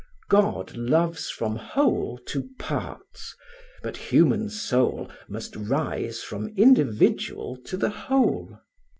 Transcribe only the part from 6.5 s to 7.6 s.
individual